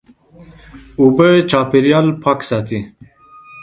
اوبه 1.01 1.27
د 1.33 1.35
چاپېریال 1.51 2.07
پاک 2.23 2.39
ساتي. 2.49 2.79